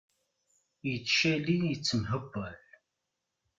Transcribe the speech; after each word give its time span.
Yettcali 0.89 1.55
yettemhewwal. 1.69 2.59